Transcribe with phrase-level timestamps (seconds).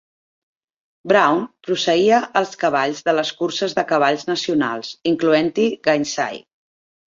[1.11, 6.45] Brown posseïa els cavalls de les curses de cavalls nacionals, incloent-hi Gainsay.